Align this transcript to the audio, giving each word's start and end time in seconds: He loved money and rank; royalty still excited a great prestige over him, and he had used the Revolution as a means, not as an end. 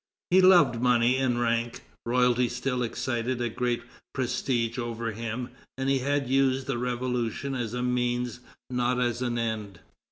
He 0.31 0.41
loved 0.41 0.81
money 0.81 1.17
and 1.17 1.39
rank; 1.39 1.81
royalty 2.07 2.49
still 2.49 2.81
excited 2.81 3.39
a 3.39 3.49
great 3.49 3.83
prestige 4.15 4.79
over 4.79 5.11
him, 5.11 5.49
and 5.77 5.89
he 5.91 5.99
had 5.99 6.27
used 6.27 6.65
the 6.65 6.79
Revolution 6.79 7.53
as 7.53 7.75
a 7.75 7.83
means, 7.83 8.39
not 8.71 8.99
as 8.99 9.21
an 9.21 9.37
end. 9.37 9.79